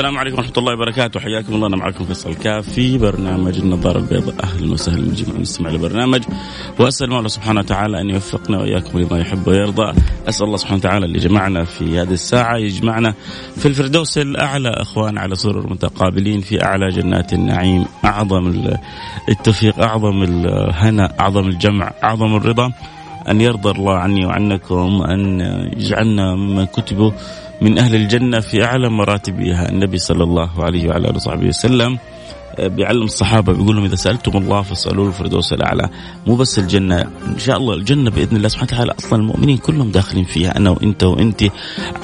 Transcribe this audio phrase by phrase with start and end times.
[0.00, 1.20] السلام عليكم ورحمة الله وبركاته.
[1.20, 1.66] حياكم الله.
[1.66, 4.34] أنا معكم فيصل كاف في برنامج النظارة البيضاء.
[4.44, 6.22] أهلا وسهلا بالجميع نستمع للبرنامج
[6.78, 9.92] وأسأل الله سبحانه وتعالى أن يوفقنا وإياكم لما يحب ويرضى.
[10.28, 13.14] أسأل الله سبحانه وتعالى اللي جمعنا في هذه الساعة يجمعنا
[13.56, 14.68] في الفردوس الأعلى.
[14.68, 17.84] أخوان على سرر متقابلين في أعلى جنات النعيم.
[18.04, 18.72] أعظم
[19.28, 22.72] التوفيق أعظم الهنا أعظم الجمع أعظم الرضا.
[23.28, 25.40] أن يرضى الله عني وعنكم أن
[25.76, 27.10] يجعلنا ممن كتبوا
[27.60, 31.98] من أهل الجنة في أعلى مراتبها النبي صلى الله عليه وعلى آله وصحبه وسلم.
[32.58, 35.88] آه، بيعلم الصحابة بيقول لهم إذا سألتم الله فاسألوه الفردوس الأعلى.
[36.26, 40.24] مو بس الجنة إن شاء الله الجنة بإذن الله سبحانه وتعالى أصلا المؤمنين كلهم داخلين
[40.24, 41.44] فيها أنا وإنت وإنت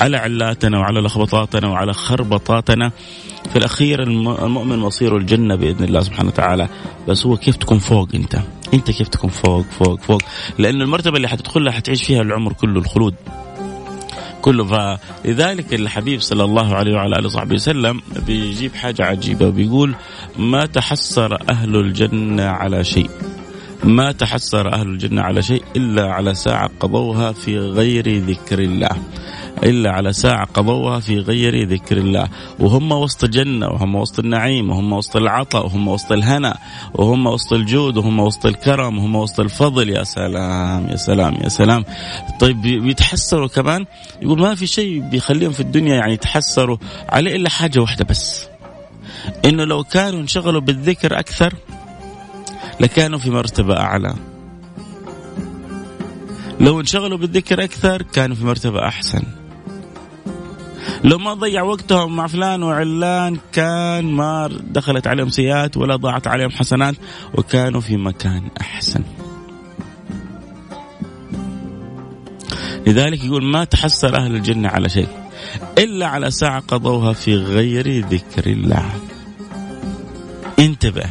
[0.00, 2.90] على علاتنا وعلى لخبطاتنا وعلى خربطاتنا.
[3.50, 6.68] في الأخير المؤمن مصيره الجنة بإذن الله سبحانه وتعالى.
[7.08, 8.38] بس هو كيف تكون فوق أنت؟
[8.74, 10.22] أنت كيف تكون فوق فوق فوق؟
[10.58, 13.14] لأن المرتبة اللي حتدخلها حتعيش فيها العمر كله الخلود.
[14.46, 14.64] كله.
[14.64, 19.94] فلذلك الحبيب صلى الله عليه وعلى آله وصحبه وسلم بيجيب حاجة عجيبة بيقول
[20.38, 23.10] ما تحسر أهل الجنة على شيء.
[23.84, 28.90] ما تحسر أهل الجنة على شيء إلا على ساعة قضوها في غير ذكر الله.
[29.64, 32.28] إلا على ساعة قضوها في غير ذكر الله.
[32.60, 36.58] وهم وسط الجنة وهم وسط النعيم وهم وسط العطاء وهم وسط الهنا
[36.94, 39.88] وهم وسط الجود وهم وسط الكرم وهم وسط الفضل.
[39.88, 41.84] يا سلام يا سلام يا سلام.
[42.40, 43.86] طيب بيتحسروا كمان؟
[44.22, 46.76] يقول ما في شيء بيخليهم في الدنيا يعني يتحسروا
[47.08, 48.48] عليه إلا حاجة واحدة بس.
[49.44, 51.54] إنه لو كانوا انشغلوا بالذكر أكثر
[52.80, 54.14] لكانوا في مرتبة أعلى.
[56.60, 59.22] لو انشغلوا بالذكر أكثر كانوا في مرتبة أحسن.
[61.04, 66.50] لو ما ضيع وقتهم مع فلان وعلان كان ما دخلت عليهم سيئات ولا ضاعت عليهم
[66.50, 66.94] حسنات
[67.34, 69.02] وكانوا في مكان أحسن.
[72.86, 75.08] لذلك يقول ما تحسر أهل الجنة على شيء
[75.78, 78.90] إلا على ساعة قضوها في غير ذكر الله.
[80.58, 81.04] انتبه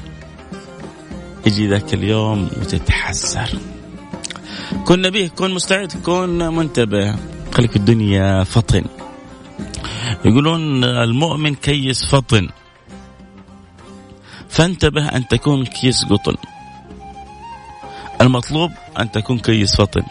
[1.46, 3.50] يجي ذاك اليوم وتتحسر.
[4.86, 7.16] كن نبيه كن مستعد كن منتبه.
[7.54, 8.84] خليك الدنيا فطن.
[10.26, 12.50] يقولون المؤمن كيس فطن.
[14.50, 16.36] فانتبه أن تكون كيس قطن.
[18.22, 20.04] المطلوب أن تكون كيس فطن.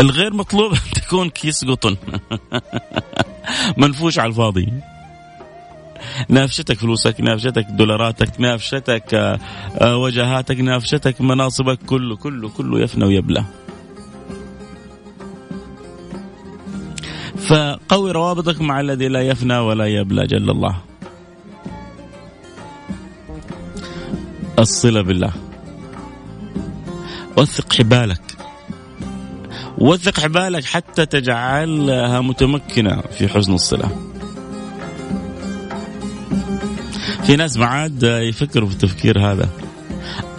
[0.00, 1.96] الغير مطلوب أن تكون كيس قطن.
[3.80, 4.72] منفوش على الفاضي.
[6.28, 9.38] نافشتك فلوسك نافشتك دولاراتك نافشتك آه،
[9.80, 13.44] آه، وجهاتك نافشتك مناصبك كله كله كله يفنى ويبلى.
[17.38, 20.76] فقوي روابطك مع الذي لا يفنى ولا يبلى جل الله.
[24.58, 25.32] الصلة بالله.
[27.36, 28.22] وثق حبالك.
[29.78, 33.88] وثق حبالك حتى تجعلها متمكنة في حسن الصلة.
[37.24, 39.48] في ناس معاد يفكروا في التفكير هذا.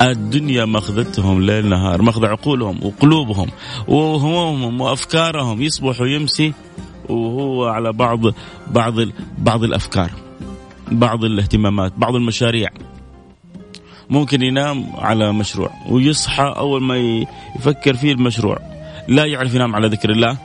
[0.01, 3.49] الدنيا ماخذتهم ليل نهار ماخذ عقولهم وقلوبهم
[3.87, 6.53] وهمومهم وأفكارهم يصبح ويمسي.
[7.09, 8.19] وهو على بعض
[8.67, 8.93] بعض
[9.37, 10.11] بعض الأفكار
[10.91, 12.69] بعض الاهتمامات بعض المشاريع.
[14.09, 16.97] ممكن ينام على مشروع ويصحى أول ما
[17.55, 18.57] يفكر فيه المشروع.
[19.07, 20.37] لا يعرف ينام على ذكر الله.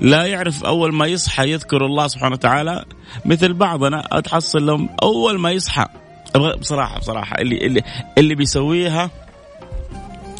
[0.00, 2.84] لا يعرف أول ما يصحى يذكر الله سبحانه وتعالى.
[3.24, 5.86] مثل بعضنا أتحصل لهم أول ما يصحى.
[6.60, 7.82] بصراحة بصراحة اللي اللي
[8.18, 9.10] اللي بيسويها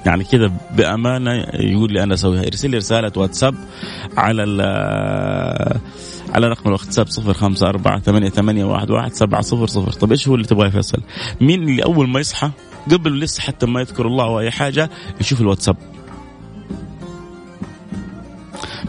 [0.07, 2.43] يعني كذا بأمانة يقول لي أنا أسويها.
[2.43, 3.55] يرسل لي رسالة واتساب
[4.17, 4.43] على
[6.33, 9.93] على رقم الواتساب صفر خمسة أربعة ثمانية, ثمانية واحد, واحد سبعة صفر صفر.
[9.93, 11.03] طيب إيش هو اللي تبغاه فيصل؟
[11.41, 12.51] مين اللي أول ما يصحى
[12.91, 14.91] قبل لسه حتى ما يذكر الله أو أي حاجة
[15.21, 15.77] يشوف الواتساب.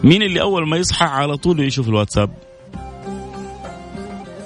[0.04, 2.30] مين اللي أول ما يصحى على طول يشوف الواتساب؟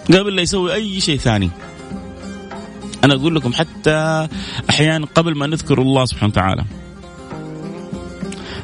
[0.09, 1.51] قبل لا يسوي أي شيء ثاني.
[3.05, 4.29] أنا أقول لكم حتى
[4.71, 6.65] أحيانا قبل ما نذكر الله سبحانه وتعالى.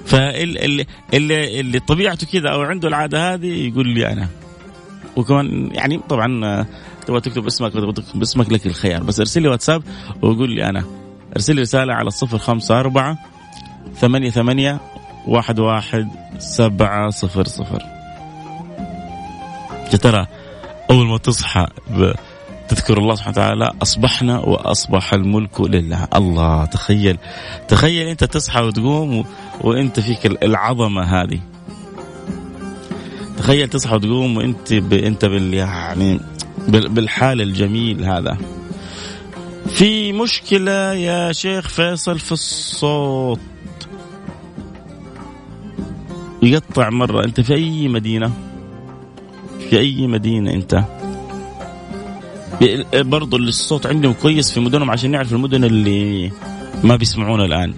[0.06, 4.28] فاللي اللي اللي طبيعته كذا أو عنده العادة هذه يقول لي أنا.
[5.16, 6.66] وكمان يعني طبعا
[7.06, 9.82] تبغى تكتب اسمك تبغى تكتب اسمك لك الخيار بس ارسل لي واتساب
[10.22, 10.84] وقول لي أنا.
[11.32, 13.18] ارسل لي رسالة على الصفر خمسة أربعة
[13.96, 14.80] ثمانية ثمانية
[15.26, 16.08] واحد واحد
[16.38, 17.82] سبعة صفر صفر.
[19.92, 20.26] يا ترى
[20.90, 21.66] أول ما تصحى
[22.68, 26.08] تذكر الله سبحانه وتعالى أصبحنا وأصبح الملك لله.
[26.14, 27.18] الله تخيل
[27.68, 29.24] تخيل أنت تصحى وتقوم.
[29.60, 31.40] وأنت فيك العظمة هذه.
[33.38, 34.92] تخيل تصحى وتقوم وأنت ب...
[34.92, 36.20] أنت بال يعني
[36.68, 38.36] بالحال الجميل هذا.
[39.68, 43.40] في مشكلة يا شيخ فيصل في الصوت.
[46.42, 47.24] يقطع مرة.
[47.24, 48.32] أنت في أي مدينة؟
[49.70, 50.84] في أي مدينة أنت؟
[52.94, 56.32] برضو الصوت عندهم كويس في مدنهم عشان نعرف المدن اللي
[56.84, 57.74] ما بيسمعونا الآن.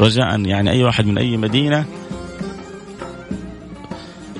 [0.00, 1.84] رجاء يعني أي واحد من أي مدينة.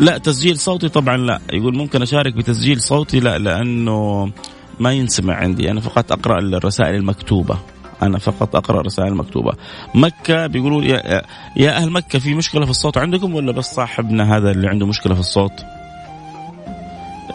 [0.00, 1.40] لا تسجيل صوتي طبعا لا.
[1.52, 4.30] يقول ممكن أشارك بتسجيل صوتي؟ لا لأنه
[4.80, 5.70] ما ينسمع عندي.
[5.70, 7.58] أنا فقط أقرأ الرسائل المكتوبة.
[8.02, 9.52] أنا فقط أقرأ رسائل مكتوبه
[9.94, 11.22] مكة بيقولوا يا,
[11.56, 15.14] يا أهل مكة في مشكلة في الصوت عندكم ولا بس صاحبنا هذا اللي عنده مشكلة
[15.14, 15.52] في الصوت؟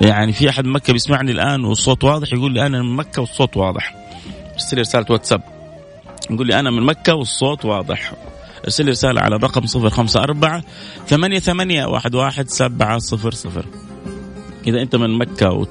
[0.02, 3.96] يعني في أحد مكة بيسمعني الآن والصوت واضح يقول لي أنا من مكة والصوت واضح.
[4.54, 5.42] ارسل رسالة واتساب.
[6.32, 8.14] يقول لي أنا من مكة والصوت واضح.
[8.64, 10.62] ارسل رسالة على الرقم 054
[11.08, 13.66] ثمانية ثمانية واحد واحد سبعة صفر صفر.
[14.68, 15.68] إذا أنت من مكة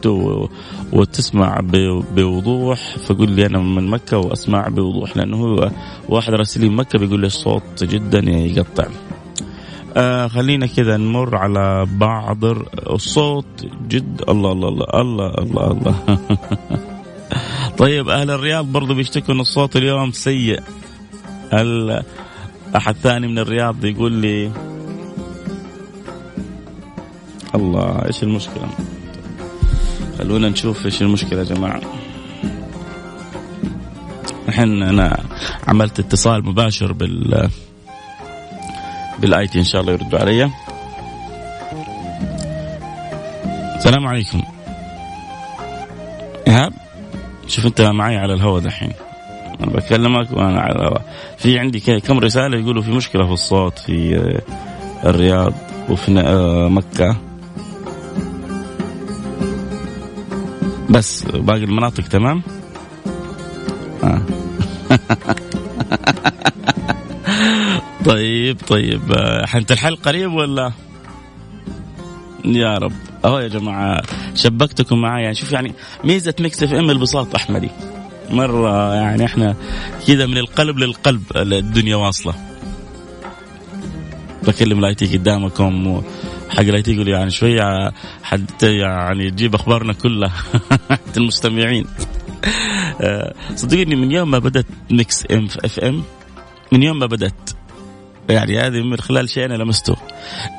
[0.93, 1.61] وتسمع
[2.15, 5.71] بوضوح فقول لي أنا من مكة وأسمع بوضوح لأنه هو
[6.09, 8.87] واحد راسل لي مكة بيقول لي الصوت جدا يقطع
[9.97, 12.45] آه خلينا كذا نمر على بعض
[12.91, 13.67] الصوت.
[13.89, 16.19] جد الله الله الله الله الله الله.
[17.79, 20.61] طيب أهل الرياض برضو بيشتكوا إن الصوت اليوم سيء.
[22.77, 24.51] أحد ثاني من الرياض يقول لي
[27.55, 28.69] الله إيش المشكلة؟
[30.19, 31.81] خلونا نشوف إيش المشكلة يا جماعة.
[34.49, 35.25] الحين أنا
[35.69, 37.51] عملت اتصال مباشر بال
[39.25, 40.51] بال IT إن شاء الله يردوا علي.
[43.77, 44.43] السلام عليكم.
[46.49, 46.73] إيهاب
[47.47, 48.93] شوف أنت معي على الهواء دحين.
[49.61, 51.03] أنا بكلمك وأنا على الهواء
[51.39, 55.53] في عندي كم رسالة يقولوا في مشكلة في الصوت في آه، الرياض
[55.89, 57.17] وفي آه، مكة.
[60.91, 62.43] بس باقي المناطق تمام؟
[64.05, 64.44] آه.
[68.05, 70.73] طيب طيب آه، حنت الحل قريب ولا؟
[72.45, 72.93] يا رب.
[73.25, 74.03] أهو يا جماعة
[74.35, 75.23] شبكتكم معايا.
[75.23, 75.73] يعني شوف يعني
[76.05, 77.71] ميزة Mix FM البساط أحمدي.
[78.31, 79.57] مرة يعني إحنا
[80.07, 82.35] كذا من القلب للقلب الدنيا واصلة.
[84.43, 86.03] بكلم ال IT قدامكم
[86.51, 87.93] حق ال IT يقول يعني شوية
[88.23, 90.33] حتى يعني تجيب أخبارنا كلها.
[91.17, 91.87] المستمعين.
[93.01, 96.03] آه، صدقني من يوم ما بدأت Mix M FM
[96.73, 97.51] من يوم ما بدأت
[98.29, 99.97] يعني هذه من خلال شيء أنا لمسته.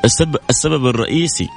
[0.06, 1.50] السبب السبب الرئيسي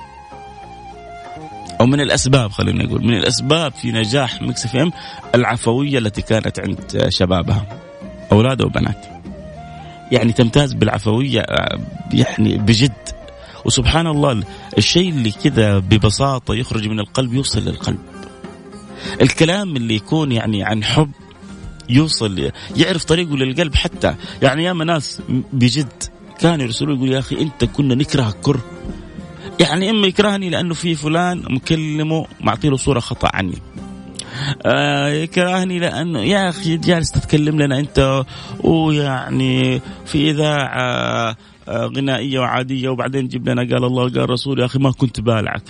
[1.81, 4.93] أو من الأسباب خلينا نقول من الأسباب في نجاح Mix FM
[5.35, 7.67] العفوية التي كانت عند شبابها
[8.33, 9.07] أولاد وبنات
[10.13, 11.45] يعني تمتاز بالعفوية
[12.13, 12.93] يعني بجد.
[13.65, 14.43] وسبحان الله
[14.79, 17.99] الشيء اللي كذا ببساطة يخرج من القلب يوصل للقلب.
[19.21, 21.11] الكلام اللي يكون يعني عن حب
[21.89, 24.15] يوصل يعرف طريقه للقلب حتى.
[24.43, 25.21] يعني ياما ناس
[25.53, 26.03] بجد
[26.41, 28.65] كانوا يرسلوا يقول يا أخي إنت كنا نكرهك كره
[29.61, 33.59] يعني إما يكرهني لأنه في فلان مكلمه معطي له صورة خطأ عني.
[34.67, 38.25] آه يكرهني لأنه يا أخي جالس تتكلم لنا أنت
[38.61, 41.37] ويعني في إذاعة
[41.69, 45.63] آه غنائية وعادية وبعدين جيب لنا قال الله قال رسول يا أخي ما كنت بالعك.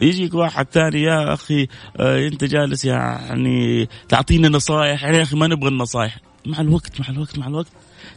[0.00, 5.46] يجيك واحد ثاني يا أخي آه أنت جالس يعني تعطينا نصائح يعني يا أخي ما
[5.46, 7.68] نبغى النصائح مع الوقت مع الوقت مع الوقت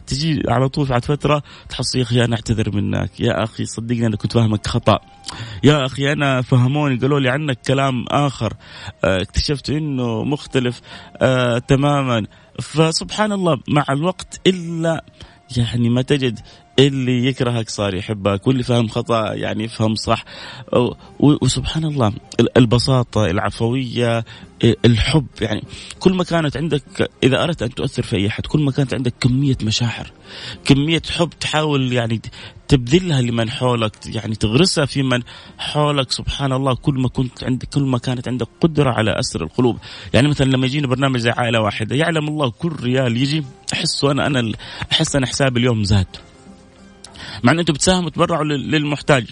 [0.06, 3.20] تجي على طول بعد فترة تحصل يا أخي أنا أعتذر منك.
[3.20, 4.98] يا أخي صدقني أنا كنت فاهمك خطأ.
[5.64, 8.54] يا أخي أنا فهموني قالوا لي عنك كلام آخر.
[9.04, 10.80] آه، اكتشفت إنه مختلف
[11.16, 12.26] آه تماما.
[12.60, 15.04] فسبحان الله مع الوقت إلا
[15.56, 16.38] يعني ما تجد
[16.78, 20.24] اللي يكرهك صار يحبك واللي فهم خطأ يعني يفهم صح.
[21.20, 22.12] وسبحان الله
[22.56, 24.24] البساطة العفوية
[24.84, 25.62] الحب يعني.
[25.98, 29.14] كل ما كانت عندك إذا أردت أن تؤثر في أي أحد كل ما كانت عندك
[29.20, 30.12] كمية مشاعر
[30.64, 32.20] كمية حب تحاول يعني
[32.68, 35.22] تبذلها لمن حولك يعني تغرسها في من
[35.58, 36.12] حولك.
[36.12, 39.78] سبحان الله كل ما كنت عندك كل ما كانت عندك قدرة على أسر القلوب.
[40.14, 44.26] يعني مثلا لما يجينا برنامج زي عائلة واحدة يعلم الله كل ريال يجي احسه أنا
[44.26, 44.52] أنا
[44.92, 46.06] أحس أنا حسابي اليوم زاد.
[47.42, 49.26] مع ان أنتم بتساهموا تبرعوا للمحتاج.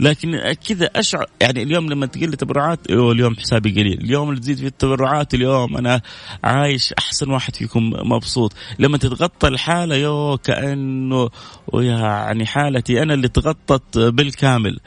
[0.00, 4.00] لكن كذا اشعر يعني اليوم لما تقل التبرعات اليوم حسابي قليل.
[4.00, 6.00] اليوم اللي تزيد في التبرعات اليوم أنا
[6.44, 8.52] عايش أحسن واحد فيكم مبسوط.
[8.78, 11.28] لما تتغطى الحالة يو كأنه
[11.74, 14.80] يعني حالتي أنا اللي تغطت بالكامل.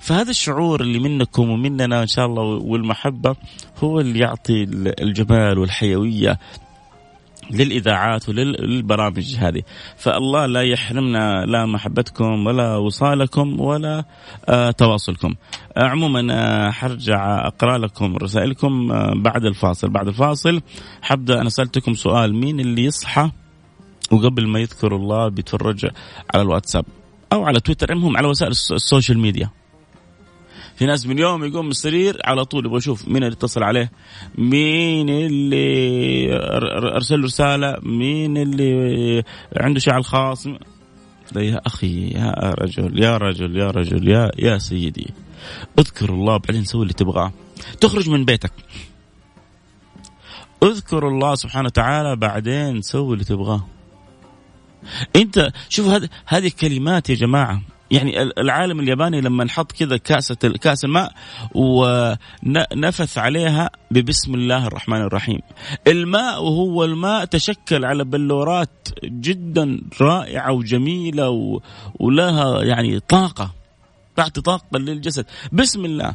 [0.00, 3.36] فهذا الشعور اللي منكم ومننا إن شاء الله والمحبة
[3.84, 4.62] هو اللي يعطي
[5.02, 6.38] الجمال والحيوية.
[7.50, 9.62] للإذاعات وللبرامج هذه.
[9.96, 14.04] فالله لا يحرمنا لا محبتكم ولا وصالكم ولا
[14.48, 15.34] آه تواصلكم.
[15.76, 19.88] آه عموما آه حرجع أقرأ لكم رسائلكم آه بعد الفاصل.
[19.88, 20.60] بعد الفاصل
[21.02, 22.34] حبدأ أنا سألتكم سؤال.
[22.34, 23.30] مين اللي يصحى
[24.12, 25.90] وقبل ما يذكر الله بيتفرج
[26.34, 26.84] على الواتساب
[27.32, 29.50] أو على تويتر؟ المهم على وسائل ال social media.
[30.78, 33.92] في ناس من يوم يقوم من السرير على طول يبغى يشوف مين اللي اتصل عليه
[34.34, 36.36] مين اللي
[36.94, 39.24] ارسل له رسالة مين اللي
[39.56, 40.46] عنده شعر خاص.
[41.36, 45.10] يا أخي يا رجل يا رجل يا رجل يا يا سيدي
[45.78, 47.32] اذكر الله بعدين سوي اللي تبغاه.
[47.80, 48.52] تخرج من بيتك.
[50.62, 53.66] اذكر الله سبحانه وتعالى بعدين سوي اللي تبغاه.
[55.16, 57.62] انت شوف هذه هذه كلمات يا جماعة.
[57.90, 61.12] يعني العالم الياباني لما نحط كذا كاسة كاس الماء
[61.54, 65.40] ونفث عليها ببسم الله الرحمن الرحيم.
[65.86, 71.60] الماء وهو الماء تشكل على بلورات جدا رائعة وجميلة
[72.00, 73.50] ولها يعني طاقة
[74.16, 75.26] تعطي طاقة للجسد.
[75.52, 76.14] بسم الله.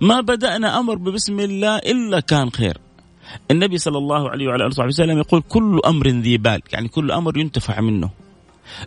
[0.00, 2.78] ما بدأنا أمر ببسم الله إلا كان خير.
[3.50, 7.10] النبي صلى الله عليه وعلى آله وصحبه وسلم يقول كل أمر ذي بال يعني كل
[7.10, 8.10] أمر ينتفع منه.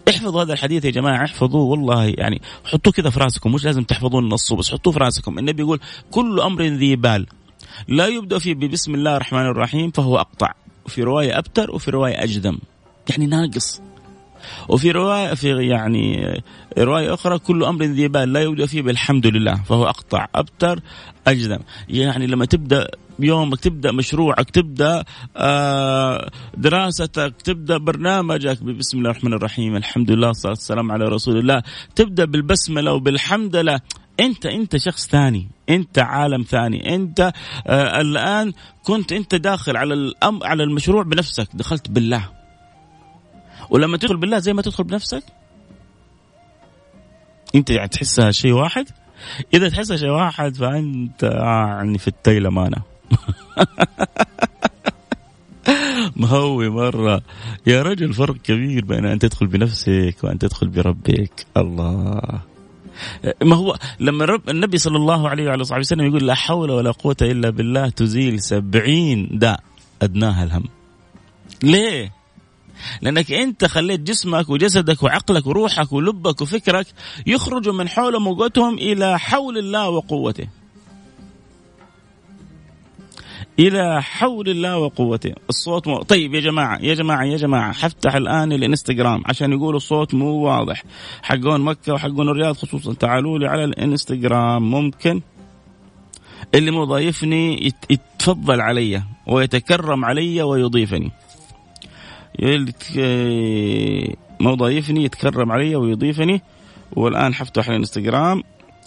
[0.10, 4.30] احفظوا هذا الحديث يا جماعة احفظوه والله يعني حطوه كذا في راسكم مش لازم تحفظون
[4.30, 5.40] نصه بس حطوه في راسكم.
[5.40, 5.80] النبي يقول
[6.12, 7.26] كل أمر ذي بال.
[7.88, 10.52] لا يبدأ فيه ببسم الله الرحمن الرحيم فهو أقطع.
[10.86, 12.58] وفي رواية أبتر وفي رواية أجدم.
[13.10, 13.82] يعني ناقص.
[14.70, 16.34] وفي رواية في يعني
[16.78, 20.28] رواية أخرى كل أمر ذي بال لا يبدأ فيه بالحمد لله فهو أقطع.
[20.36, 20.80] أبتر
[21.28, 21.60] أجدم.
[21.90, 22.88] يعني لما تبدأ
[23.20, 25.04] يومك تبدأ مشروعك تبدأ
[25.38, 28.64] آه، دراستك تبدأ برنامجك.
[28.64, 29.76] بسم الله الرحمن الرحيم.
[29.76, 31.64] الحمد لله والصلاة والسلام على رسول الله.
[31.96, 33.80] تبدأ بالبسملة وبالحمد لله.
[34.20, 35.48] أنت أنت شخص ثاني.
[35.70, 36.96] أنت عالم ثاني.
[36.96, 37.32] أنت
[37.68, 38.54] آه الآن
[38.84, 41.48] كنت أنت داخل على الأم على المشروع بنفسك.
[41.54, 42.30] دخلت بالله.
[43.70, 45.24] ولما تدخل بالله زي ما تدخل بنفسك
[47.56, 48.86] أنت يعني تحسها شيء واحد.
[49.54, 52.95] إذا تحسها شيء واحد فأنت يعني في التيلمانه
[56.16, 57.22] مهوي مرة.
[57.68, 61.46] يا رجل فرق كبير بين أن تدخل بنفسك وأن تدخل بربك.
[61.58, 62.42] الله.
[63.42, 66.92] ما هو لما رب النبي صلى الله عليه وعلى صحبه وسلم يقول لا حول ولا
[66.92, 69.60] قوة إلا بالله تزيل سبعين داء
[70.02, 70.64] أدناها الهم.
[71.64, 72.12] ليه؟
[73.02, 76.88] لأنك أنت خليت جسمك وجسدك وعقلك وروحك ولبك وفكرك
[77.28, 80.48] يخرجوا من حول موجتهم إلى حول الله وقوته.
[83.60, 85.34] إلى حول الله وقوته.
[85.50, 86.02] الصوت مو...
[86.02, 90.84] طيب يا جماعة يا جماعة يا جماعة حفتح الآن الإنستغرام عشان يقولوا الصوت مو واضح.
[91.22, 94.72] حقون مكة وحقون الرياض خصوصا تعالوا لي على الإنستغرام.
[94.72, 95.22] ممكن؟
[96.56, 101.12] اللي مو ضايفني يتفضل علي ويتكرم علي ويضيفني.
[104.40, 106.42] مو ضايفني يتكرم علي ويضيفني.
[106.92, 108.44] والآن حفتح الإنستغرام.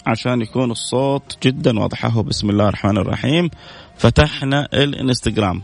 [0.07, 3.51] عشان يكون الصوت جدا واضح بسم الله الرحمن الرحيم.
[3.97, 5.63] فتحنا الانستغرام.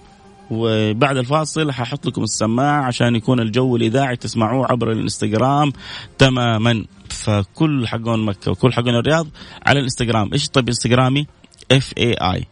[0.50, 5.72] وبعد الفاصل ححط لكم السماعة عشان يكون الجو الإذاعي تسمعوه عبر الانستغرام
[6.18, 6.84] تماما.
[7.08, 9.26] فكل حقون مكة وكل حقون الرياض
[9.66, 10.32] على الانستغرام.
[10.32, 11.26] إيش طيب انستغرامي
[11.72, 12.46] F A I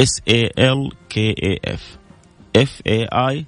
[0.00, 1.98] S A L K A F
[2.56, 3.46] F A I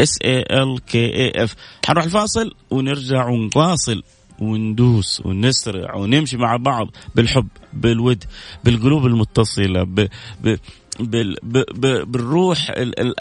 [0.00, 4.02] S A L K A F حنروح الفاصل ونرجع ونواصل.
[4.40, 8.24] وندوس ونسرع ونمشي مع بعض بالحب بالود
[8.64, 10.08] بالقلوب المتصلة ب...
[10.44, 10.56] ب...
[11.00, 11.36] بال...
[11.42, 11.64] ب...
[12.12, 12.72] بالروح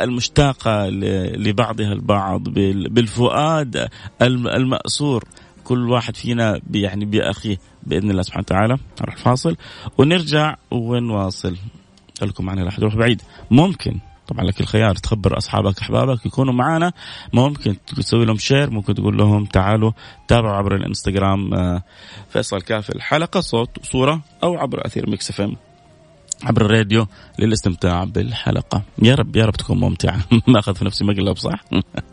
[0.02, 2.90] المشتاقة لبعضها البعض بال...
[2.90, 3.90] بالفؤاد
[4.22, 5.24] المأسور.
[5.64, 8.78] كل واحد فينا يعني بأخيه بإذن الله سبحانه وتعالى.
[9.02, 9.56] نروح فاصل
[9.98, 11.56] ونرجع ونواصل.
[12.22, 13.22] لكم معنا لا أحد يروح بعيد.
[13.52, 16.94] ممكن طبعا لك الخيار تخبر أصحابك أحبابك يكونوا معنا
[17.34, 19.92] ممكن تسوي لهم share ممكن تقول لهم تعالوا
[20.28, 21.84] تابعوا عبر الإنستغرام آه،
[22.30, 25.52] فيصل كافي الحلقة صوت وصوره أو عبر أثير Mix F
[26.44, 27.08] عبر الراديو
[27.40, 28.82] للاستمتاع بالحلقة.
[29.02, 30.20] يا رب يا رب تكون ممتعة.
[30.48, 31.64] ما اخذ في نفسي مقلب صح؟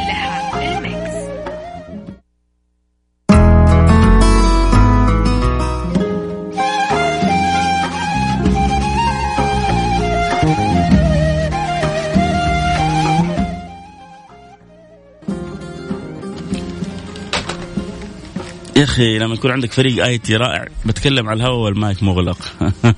[18.81, 22.37] يا أخي لما يكون عندك فريق IT رائع بتكلم على الهواء والمايك مغلق.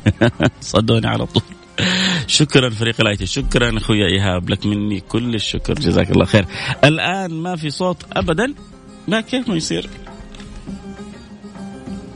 [0.62, 1.44] صدوني على طول.
[2.28, 6.46] شكرا فريق ال IT شكرا أخويا إيهاب لك مني كل الشكر جزاك الله خير.
[6.84, 8.54] الآن ما في صوت ابدا
[9.08, 9.90] ما كيف ما يصير؟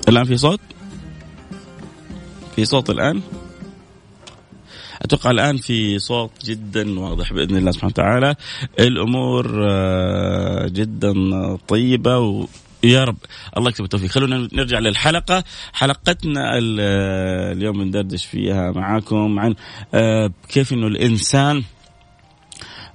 [0.07, 0.59] الآن في صوت؟
[2.55, 3.21] في صوت الآن؟
[5.01, 8.35] أتوقع الآن في صوت جدا واضح بإذن الله سبحانه وتعالى.
[8.79, 11.13] الأمور آه، جدا
[11.67, 12.47] طيبة
[12.87, 13.17] يا رب.
[13.57, 14.09] الله يكتب التوفيق.
[14.09, 15.43] خلونا نرجع للحلقة.
[15.73, 19.55] حلقتنا اليوم ندردش فيها معاكم عن
[19.93, 21.63] آه، كيف إنه الإنسان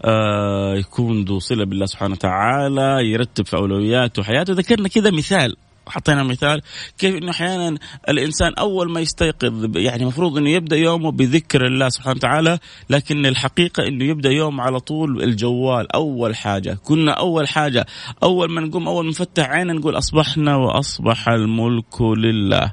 [0.04, 5.56] آه، يكون ذو صلة بالله سبحانه وتعالى يرتب في أولوياته وحياته ذكرنا كذا مثال.
[5.86, 6.62] حطينا مثال
[6.98, 12.16] كيف إنه أحيانا الإنسان أول ما يستيقظ يعني المفروض إنه يبدأ يومه بذكر الله سبحانه
[12.16, 12.58] وتعالى
[12.90, 16.78] لكن الحقيقة إنه يبدأ يوم على طول الجوال أول حاجة.
[16.84, 17.86] كنا أول حاجة
[18.22, 22.72] أول ما نقوم أول ما نفتح عيننا نقول أصبحنا وأصبح الملك لله.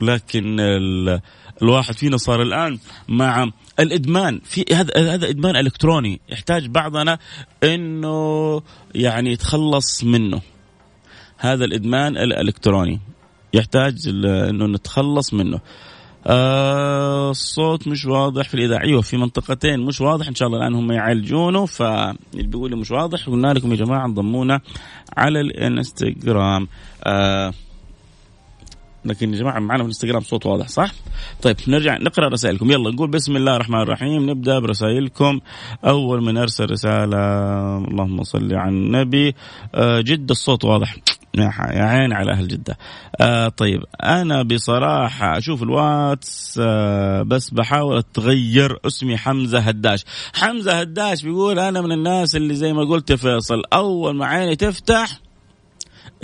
[0.00, 0.56] لكن
[1.62, 4.40] الواحد فينا صار الآن مع الإدمان.
[4.44, 6.20] في هذا هذا إدمان إلكتروني.
[6.28, 7.18] يحتاج بعضنا
[7.64, 8.62] إنه
[8.94, 10.40] يعني يتخلص منه.
[11.38, 13.00] هذا الإدمان الإلكتروني.
[13.54, 15.60] يحتاج إنه نتخلص منه.
[16.26, 18.82] آه الصوت مش واضح في الإذاعة.
[18.82, 20.28] أيوه في منطقتين مش واضح.
[20.28, 23.26] إن شاء الله الآن هم يعالجونه فاللي بيقول مش واضح.
[23.26, 24.60] قلنا لكم يا جماعة انضمونا
[25.16, 26.68] على الإنستغرام.
[27.04, 27.52] آه
[29.04, 30.92] لكن يا جماعة معنا في الانستغرام صوت واضح صح؟
[31.42, 35.40] طيب نرجع نقرأ رسائلكم يلا نقول بسم الله الرحمن الرحيم نبدأ برسائلكم
[35.84, 37.18] أول من أرسل رسالة
[37.78, 39.34] اللهم صل على النبي
[39.74, 40.96] آه جد الصوت واضح
[41.34, 41.52] يا
[41.84, 42.78] عين على أهل جدة.
[43.20, 50.04] آه طيب أنا بصراحة أشوف الواتس آه بس بحاول أتغير اسمي حمزة هداش.
[50.34, 54.56] حمزة هداش بيقول أنا من الناس اللي زي ما قلت يا فيصل أول ما عيني
[54.56, 55.20] تفتح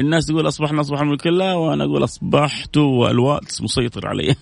[0.01, 4.37] الناس تقول أصبحنا اصبح الملك لله وأنا أقول أصبحت والواتس مسيطر علي.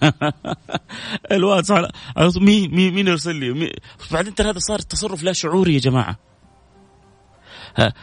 [1.32, 1.90] الواتس على
[2.36, 3.70] مين مين مين يرسل لي؟ مين...
[4.12, 6.16] بعدين ترى هذا صار تصرف لا شعوري يا جماعة.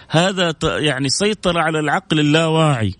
[0.09, 2.95] هذا يعني سيطر على العقل اللاواعي.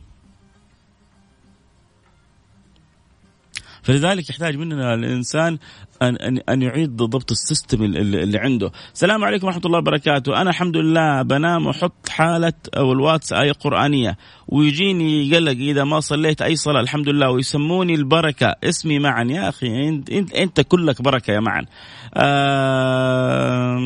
[3.84, 5.58] فلذلك يحتاج مننا الإنسان
[6.02, 8.72] ان ان, أن يعيد ضبط ال system اللي عنده.
[8.94, 14.18] السلام عليكم ورحمة الله وبركاته، أنا الحمد لله بنام واحط حالة أو الواتس آية قرآنية.
[14.48, 16.82] ويجيني يقلق إذا ما صليت أي صلاة.
[16.82, 17.30] الحمد لله.
[17.30, 18.56] ويسموني البركة.
[18.64, 19.24] اسمي مها.
[19.24, 21.66] يا أخي انت انت, أنت كلك بركة يا مها.
[22.14, 23.80] آه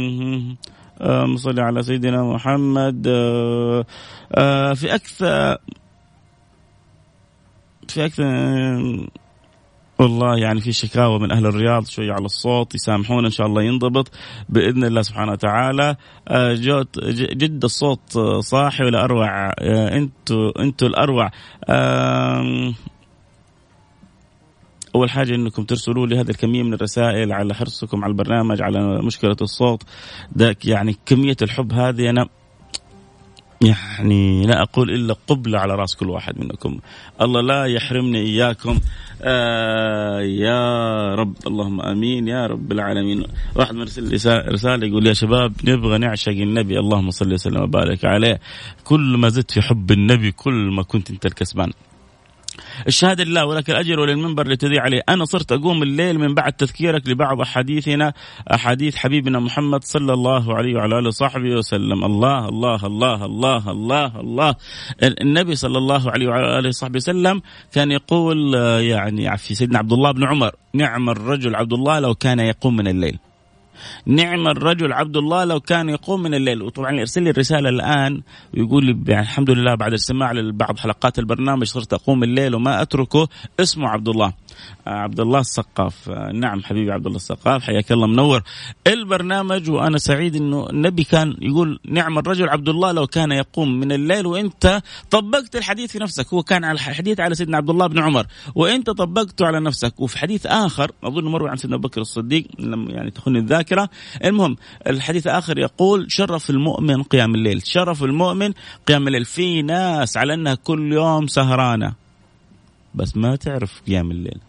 [1.01, 3.08] آه صلي على سيدنا محمد.
[3.08, 3.86] آه
[4.36, 5.58] آه في أكثر
[7.88, 8.23] في أكثر
[9.99, 14.12] والله يعني في شكاوى من أهل الرياض شوي على الصوت يسامحونا إن شاء الله ينضبط
[14.49, 15.95] بإذن الله سبحانه وتعالى.
[16.27, 21.31] آه، جوت جد الصوت صاحي ولا أروع؟ آه، أنتوا أنتوا الأروع.
[24.95, 29.36] أول حاجة إنكم ترسلوا لي هذه الكمية من الرسائل على حرصكم على البرنامج على مشكلة
[29.41, 29.84] الصوت.
[30.31, 32.27] ده يعني كمية الحب هذه أنا
[33.62, 36.80] يعني لا أقول إلا قبله على رأس كل واحد منكم.
[37.22, 38.80] الله لا يحرمني إياكم.
[39.22, 42.28] آه يا رب اللهم آمين.
[42.28, 43.24] يا رب العالمين.
[43.56, 44.13] واحد مرسل
[44.54, 46.80] رسالة يقول يا شباب نبغى نعشق النبي.
[46.80, 48.39] اللهم صل وسلم وبارك عليه.
[48.84, 51.72] كل ما زدت في حب النبي كل ما كنت أنت الكسبان.
[52.88, 55.02] الشهادة لله ولك الأجر وللمنبر لتذيع عليه.
[55.10, 58.14] أنا صرت أقوم الليل من بعد تذكيرك لبعض أحاديثنا
[58.54, 62.06] أحاديث حبيبنا محمد صلى الله عليه وعلى آله وصحبه وسلم.
[62.06, 64.56] الله الله الله الله الله الله.
[65.22, 67.42] النبي صلى الله عليه وعلى آله وصحبه وسلم
[67.74, 72.40] كان يقول يعني في سيدنا عبد الله بن عمر نعم الرجل عبد الله لو كان
[72.40, 73.20] يقوم من الليل.
[74.06, 76.62] نعم الرجل عبد الله لو كان يقوم من الليل.
[76.62, 78.22] وطبعا يرسل لي الرسالة الآن
[78.54, 83.28] ويقول لي يعني الحمد لله بعد الاستماع لبعض حلقات البرنامج صرت أقوم الليل وما أتركه.
[83.60, 84.34] اسمه عبد الله.
[84.88, 86.10] عبد الله السقاف.
[86.10, 88.41] آه، نعم حبيبي عبد الله السقاف حياك الله منور.
[88.88, 93.91] البرنامج وأنا سعيد إنه النبي كان يقول نعم الرجل عبد الله لو كان يقوم من
[93.91, 96.34] الليل وإنت طبقت الحديث في نفسك.
[96.34, 98.26] هو كان على الحديث على سيدنا عبد الله بن عمر.
[98.56, 100.00] وإنت طبقته على نفسك.
[100.00, 103.89] وفي حديث آخر أظن مروي عن سيدنا ابو بكر الصديق لم يعني تخني الذاكرة.
[104.26, 104.56] المهم
[104.88, 107.62] الحديث الآخر يقول شرف المؤمن قيام الليل.
[107.65, 108.54] شرف المؤمن
[108.88, 109.26] قيام الليل.
[109.26, 112.05] في ناس على انها كل يوم سهرانة.
[112.95, 114.39] بس ما تعرف قيام الليل.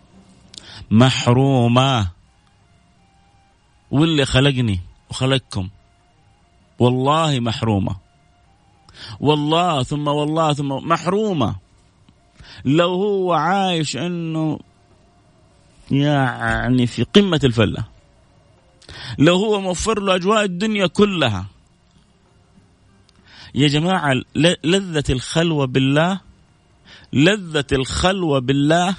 [0.90, 2.10] محرومة.
[3.90, 4.80] واللي خلقني
[5.10, 5.68] وخلقكم.
[6.78, 7.96] والله محرومة.
[9.20, 11.56] والله ثم والله ثم محرومة.
[12.64, 14.58] لو هو عايش إنه
[15.90, 17.84] يعني في قمة الفلة.
[19.18, 21.46] لو هو موفر له أجواء الدنيا كلها.
[23.54, 24.12] يا جماعة
[24.64, 26.25] لذة الخلوة بالله
[27.12, 28.96] لذة الخلوة بالله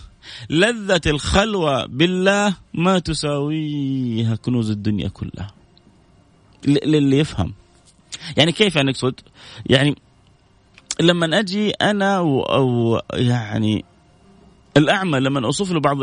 [0.50, 5.52] لذة الخلوة بالله ما تساويها كنوز الدنيا كلها.
[6.67, 7.54] للي يفهم.
[8.38, 9.13] يعني كيف يعني أقصد؟
[9.65, 9.96] يعني
[11.00, 13.86] لما أجي أنا أو يعني
[14.78, 15.98] الأعمى لما أوصف له بعض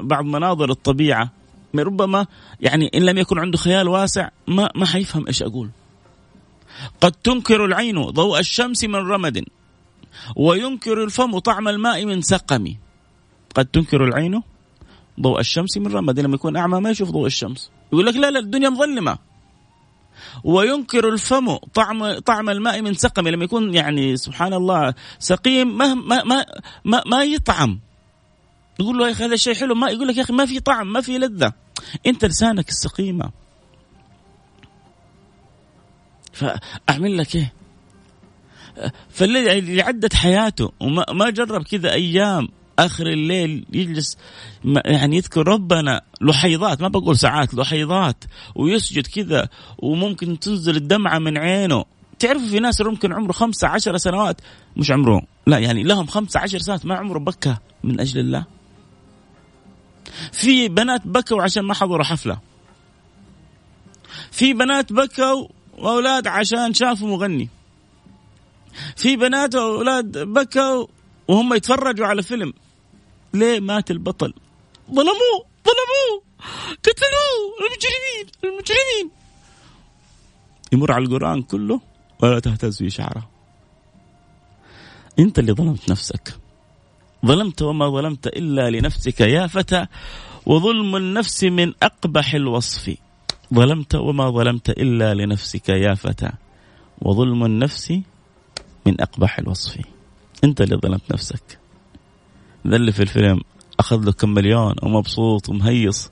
[0.00, 1.30] بعض مناظر الطبيعة
[1.76, 2.26] ربما
[2.60, 5.70] يعني إن لم يكن عنده خيال واسع ما ما حيفهم إيش أقول.
[7.00, 9.44] قد تنكر العين ضوء الشمس من رمد.
[10.36, 12.74] وينكر الفم طعم الماء من سقم.
[13.54, 14.42] قد تنكر العين
[15.20, 17.70] ضوء الشمس من رمد لما يكون أعمى ما يشوف ضوء الشمس.
[17.92, 19.18] يقول لك لا لا الدنيا مظلمة.
[20.44, 23.28] وينكر الفم طعم طعم الماء من سقم.
[23.28, 26.46] لما يكون يعني سبحان الله سقيم ما ما ما
[26.84, 27.80] ما, ما يطعم.
[28.80, 29.74] يقول له يا أخي هذا الشيء حلو.
[29.74, 31.52] ما يقول لك يا أخي ما في طعم ما في لذة.
[32.06, 33.30] أنت لسانك السقيمة.
[36.32, 37.57] فأعمل لك إيه؟
[39.10, 40.72] فالذي عدت حياته.
[40.80, 42.48] وما ما جرب كذا أيام.
[42.78, 44.18] آخر الليل يجلس
[44.64, 46.80] يعني يذكر ربنا لحيضات.
[46.80, 48.24] ما بقول ساعات لحيضات.
[48.54, 49.48] ويسجد كذا.
[49.78, 51.84] وممكن تنزل الدمعة من عينه.
[52.18, 54.40] تعرفوا في ناس ممكن عمره خمسة عشر سنوات
[54.76, 58.44] مش عمره لا يعني لهم خمسة عشر سنوات ما عمره بكى من أجل الله.
[60.32, 62.38] في بنات بكوا عشان ما حضروا حفلة.
[64.30, 65.46] في بنات بكوا
[65.78, 67.48] وأولاد عشان شافوا مغني.
[68.96, 70.86] في بنات وأولاد بكوا
[71.28, 72.52] وهم يتفرجوا على فيلم.
[73.34, 74.34] ليه مات البطل؟
[74.88, 76.22] ظلموه ظلموه.
[76.84, 77.38] قتلوه.
[77.60, 79.10] المجرمين المجرمين.
[80.72, 81.80] يمر على القرآن كله
[82.20, 83.28] ولا تهتز في شعره.
[85.18, 86.36] أنت اللي ظلمت نفسك.
[87.26, 89.86] ظلمت وما ظلمت إلا لنفسك يا فتى
[90.46, 92.96] وظلم النفس من أقبح الوصف.
[93.54, 96.30] ظلمت وما ظلمت إلا لنفسك يا فتى
[97.02, 98.00] وظلم النفس
[98.88, 99.78] من اقبح الوصف.
[100.44, 101.58] أنت اللي ظلمت نفسك.
[102.66, 103.40] ذا اللي في الفيلم
[103.80, 106.10] أخذ له كم مليون ومبسوط ومهيص.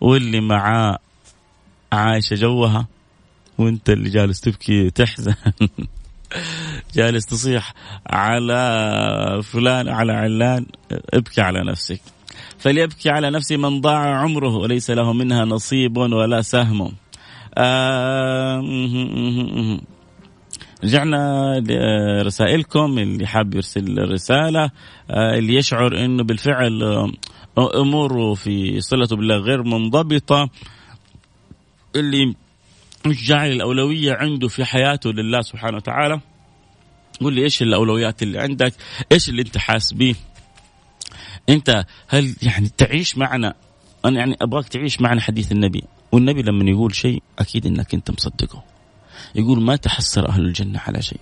[0.00, 0.98] واللي معاه
[1.92, 2.86] عايشة جوها
[3.58, 5.34] وأنت اللي جالس تبكي تحزن
[6.96, 7.74] جالس تصيح
[8.06, 10.66] على فلان على علان
[11.14, 12.00] ابكي على نفسك.
[12.58, 16.92] فليبكي على نفسه من ضاع عمره وليس له منها نصيب ولا سهم.
[17.58, 18.60] آه
[20.84, 24.70] رجعنا لرسائلكم اللي حاب يرسل رسالة
[25.10, 30.50] آه، اللي يشعر إنه بالفعل آه، أموره في صلته بالله غير منضبطة
[31.96, 32.34] اللي
[33.06, 36.20] مش جاعل الأولوية عنده في حياته لله سبحانه وتعالى
[37.20, 38.74] قول لي إيش الأولويات اللي عندك؟
[39.12, 40.14] إيش اللي أنت حاس به
[41.48, 43.54] أنت هل يعني تعيش معنا؟
[44.04, 48.73] أنا يعني أبغاك تعيش معنا حديث النبي والنبي لما يقول شيء أكيد إنك أنت مصدقه.
[49.34, 51.20] يقول ما تحسر أهل الجنة على شيء.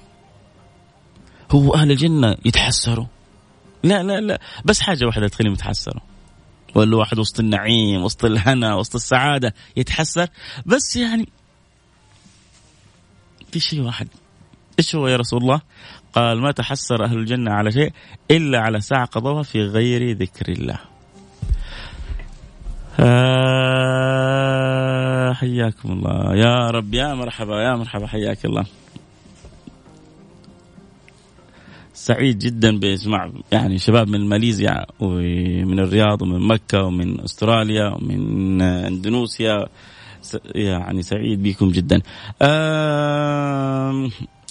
[1.50, 3.06] هو أهل الجنة يتحسروا؟
[3.82, 4.40] لا لا لا.
[4.64, 6.00] بس حاجة واحدة تخليهم يتحسروا.
[6.74, 10.28] ولا واحد وسط النعيم وسط الهنا وسط السعادة يتحسر.
[10.66, 11.28] بس يعني
[13.52, 14.08] في شيء واحد.
[14.78, 15.60] إيش هو يا رسول الله؟
[16.12, 17.92] قال ما تحسر أهل الجنة على شيء
[18.30, 20.78] إلا على ساعة قضوها في غير ذكر الله.
[23.00, 24.51] آه
[25.34, 26.36] حياكم الله.
[26.36, 28.64] يا رب يا مرحبا يا مرحبا حياك الله.
[31.94, 39.66] سعيد جدا باسمع يعني شباب من ماليزيا ومن الرياض ومن مكة ومن أستراليا ومن إندونيسيا.
[40.54, 42.02] يعني سعيد بكم جدا.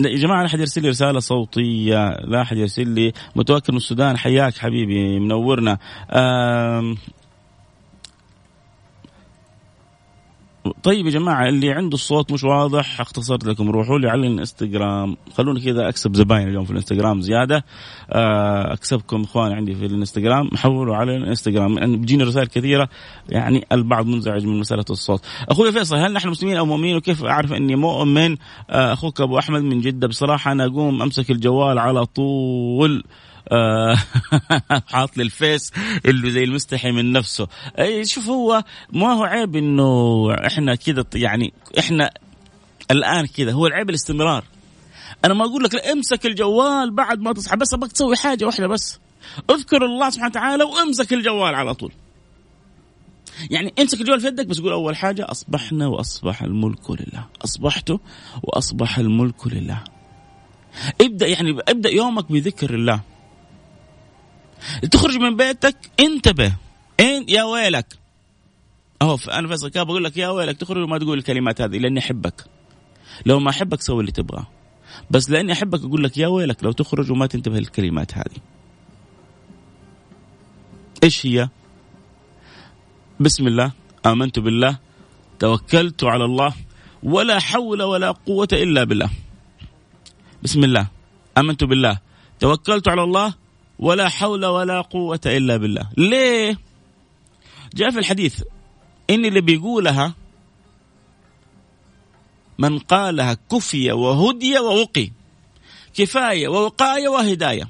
[0.02, 3.14] يا جماعة لا أحد يرسل لي رسالة صوتية لا أحد يرسل لي.
[3.36, 5.78] متوكل من السودان حياك حبيبي منورنا.
[10.84, 15.18] طيب يا جماعة اللي عنده الصوت مش واضح اختصرت لكم روحوا لي على الإنستغرام.
[15.34, 17.66] خلوني كذا أكسب زباين اليوم في الإنستغرام زيادة.
[18.12, 20.50] آه، أكسبكم اخوان عندي في الإنستغرام.
[20.56, 22.90] حولوا على الإنستغرام يعني بتجيني رسائل كثيرة
[23.30, 25.26] يعني البعض منزعج من مسألة الصوت.
[25.50, 28.38] أخوي فيصل هل نحن مسلمين أو مؤمنين؟ وكيف أعرف إني مؤمن؟
[28.70, 30.08] آه، أخوك أبو أحمد من جدة.
[30.08, 33.04] بصراحة أنا أقوم أمسك الجوال على طول.
[34.92, 35.72] حاط لي الفيس
[36.06, 37.48] اللي زي المستحي من نفسه.
[37.80, 42.12] أي شوف هو ما هو عيب إنه إحنا كذا يعني إحنا
[42.92, 44.44] الآن كذا هو العيب الاستمرار.
[45.26, 48.68] أنا ما أقول لك لا امسك الجوال بعد ما تصحى بس أبغاك تسوي حاجة واحدة
[48.68, 49.00] بس.
[49.50, 51.92] اذكر الله سبحانه وتعالى وامسك الجوال على طول.
[53.52, 57.26] يعني امسك الجوال في يدك بس قول أول حاجة أصبحنا وأصبح الملك لله.
[57.44, 57.92] أصبحت
[58.44, 59.84] وأصبح الملك لله.
[61.02, 63.02] ابدأ يعني ابدأ يومك بذكر الله.
[64.92, 66.56] تخرج من بيتك انتبه.
[67.00, 67.86] إن يا ويلك.
[69.02, 72.46] أهو أنا فيصل كاب بقول لك يا ويلك تخرج وما تقول الكلمات هذه لأني أحبك.
[73.26, 74.48] لو ما أحبك سوي اللي تبغاه.
[75.12, 78.38] بس لأني أحبك أقول لك يا ويلك لو تخرج وما تنتبه للكلمات هذه.
[81.04, 81.50] إيش هي؟
[83.20, 83.72] بسم الله.
[84.06, 84.78] آمنت بالله.
[85.40, 86.54] توكلت على الله.
[87.04, 89.10] ولا حول ولا قوة إلا بالله.
[90.44, 90.88] بسم الله.
[91.38, 92.00] آمنت بالله.
[92.40, 93.41] توكلت على الله.
[93.82, 95.90] ولا حول ولا قوة إلا بالله.
[95.98, 96.58] ليه؟
[97.76, 98.44] جاء في الحديث
[99.10, 100.16] إن اللي بيقولها
[102.60, 105.10] من قالها كفي وهدي ووقي.
[105.94, 107.68] كفاية ووقاية وهداية.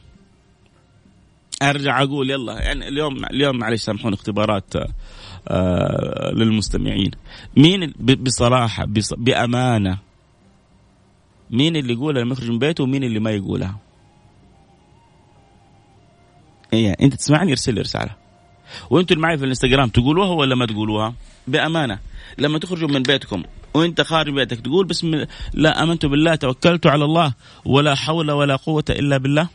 [1.62, 4.74] أرجع أقول يلا يعني اليوم اليوم معلش سامحوني اختبارات
[5.48, 7.12] آه للمستمعين.
[7.58, 8.86] مين بصراحة
[9.18, 9.98] بأمانة
[11.52, 13.78] مين اللي يقولها لما يخرج من بيته ومين اللي ما يقولها؟
[16.74, 18.16] إيه أنت تسمعني؟ ارسل لي رسالة.
[18.90, 21.14] وأنتم اللي معي في الإنستغرام تقولوها ولا ما تقولوها؟
[21.48, 22.00] بأمانة
[22.38, 27.34] لما تخرجوا من بيتكم وأنت خارج بيتك تقول بسم لا آمنت بالله توكلت على الله
[27.66, 29.48] ولا حول ولا قوة إلا بالله؟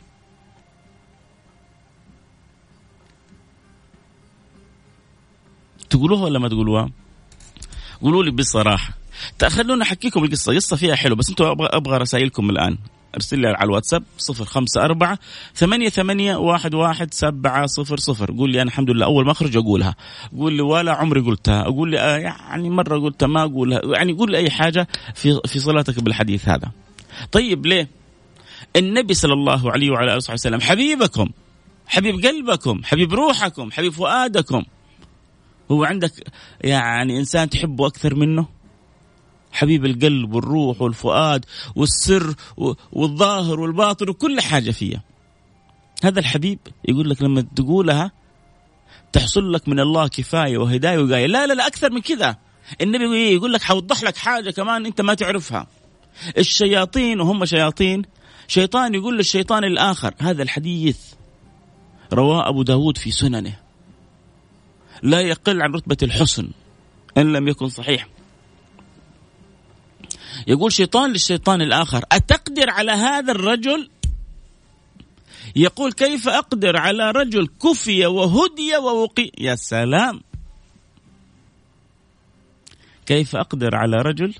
[5.89, 6.89] تقولوها ولا ما تقولوها؟
[8.01, 8.93] قولوا لي بصراحة.
[9.47, 12.77] خلونا احكيكم القصة قصة فيها حلو بس أنتم أبغى أبغى رسائلكم الآن.
[13.17, 15.19] أرسل لي على الواتساب صفر خمسة أربعة
[15.55, 18.31] ثمانية ثمانية واحد واحد سبعة صفر صفر.
[18.31, 19.95] قول لي أنا الحمد لله أول ما أخرج أقولها.
[20.37, 21.61] قول لي ولا عمري قلتها.
[21.61, 23.81] أقول لي آه يعني مرة قلتها ما أقولها.
[23.83, 26.71] يعني قول لي أي حاجة في في صلاتك بالحديث هذا.
[27.31, 27.87] طيب ليه؟
[28.75, 31.29] النبي صلى الله عليه وعلى آله وسلم حبيبكم
[31.87, 34.63] حبيب قلبكم حبيب روحكم حبيب فؤادكم.
[35.71, 36.11] هو عندك
[36.61, 38.56] يعني إنسان تحبه أكثر منه؟
[39.57, 42.35] حبيب القلب والروح والفؤاد والسر
[42.91, 45.01] والظاهر والباطن وكل حاجة فيها.
[46.03, 48.11] هذا الحبيب يقول لك لما تقولها
[49.13, 51.27] تحصل لك من الله كفاية وهداية وقاية.
[51.27, 52.37] لا لا لا أكثر من كذا.
[52.81, 55.67] النبي يقول لك حوضح لك حاجة كمان أنت ما تعرفها.
[56.37, 58.01] الشياطين وهم شياطين.
[58.47, 60.97] شيطان يقول للشيطان الآخر هذا الحديث
[62.13, 63.59] رواه أبو داود في سننه.
[65.03, 66.49] لا يقل عن رتبة الحسن
[67.17, 68.07] إن لم يكن صحيح
[70.47, 73.89] يقول شيطان للشيطان الآخر أتقدر على هذا الرجل؟
[75.55, 80.21] يقول كيف أقدر على رجل كفي وهدي ووقي؟ يا سلام!
[83.05, 84.33] كيف أقدر على رجل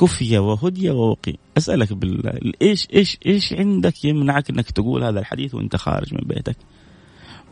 [0.00, 5.76] كفي وهدي ووقي؟ أسألك بالله إيش إيش إيش عندك يمنعك أنك تقول هذا الحديث وأنت
[5.76, 6.56] خارج من بيتك؟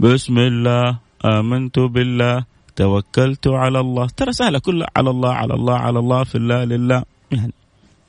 [0.00, 2.44] بسم الله آمنت بالله
[2.76, 4.06] توكلت على الله.
[4.06, 7.04] ترى سهلة كلها على الله على الله على الله في الله لله.
[7.32, 7.52] يعني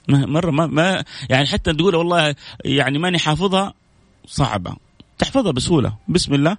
[0.09, 3.73] مرة ما, ما يعني حتى تقول والله يعني ماني حافظها
[4.25, 4.75] صعبة.
[5.17, 5.93] تحفظها بسهولة.
[6.07, 6.57] بسم الله.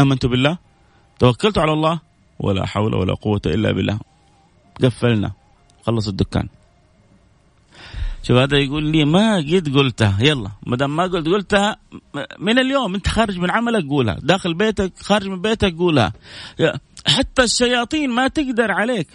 [0.00, 0.58] آمنت بالله.
[1.18, 2.00] توكلت على الله.
[2.38, 3.98] ولا حول ولا قوة إلا بالله.
[4.82, 5.32] قفلنا.
[5.86, 6.48] خلص الدكان.
[8.22, 10.18] شوف هذا يقول لي ما قد قلتها.
[10.20, 11.76] يلا ما دام ما قلت قلتها
[12.38, 14.18] من اليوم أنت خارج من عملك قولها.
[14.22, 16.12] داخل بيتك خارج من بيتك قولها.
[17.06, 19.08] حتى الشياطين ما تقدر عليك.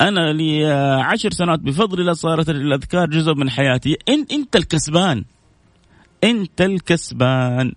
[0.00, 0.66] أنا لي
[1.02, 3.96] عشر سنوات بفضل الله صارت الأذكار جزء من حياتي.
[4.08, 5.24] انت أنت الكسبان.
[6.24, 7.72] أنت الكسبان.